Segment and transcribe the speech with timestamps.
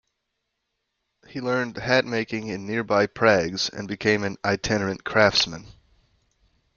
[1.27, 5.67] He learned hat making in nearby Prags and became an itinerant craftsman.